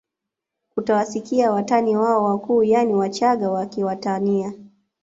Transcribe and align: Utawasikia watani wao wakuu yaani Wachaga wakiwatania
Utawasikia 0.77 1.51
watani 1.51 1.97
wao 1.97 2.23
wakuu 2.23 2.63
yaani 2.63 2.95
Wachaga 2.95 3.51
wakiwatania 3.51 4.53